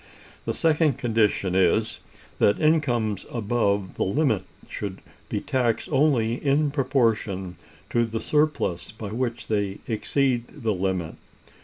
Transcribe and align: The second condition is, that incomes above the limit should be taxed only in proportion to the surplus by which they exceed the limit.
The 0.45 0.53
second 0.55 0.93
condition 0.93 1.53
is, 1.53 1.99
that 2.39 2.59
incomes 2.59 3.27
above 3.31 3.97
the 3.97 4.03
limit 4.03 4.45
should 4.67 4.97
be 5.29 5.39
taxed 5.41 5.89
only 5.91 6.43
in 6.43 6.71
proportion 6.71 7.55
to 7.91 8.05
the 8.07 8.19
surplus 8.19 8.91
by 8.91 9.11
which 9.11 9.45
they 9.45 9.77
exceed 9.87 10.45
the 10.47 10.73
limit. 10.73 11.17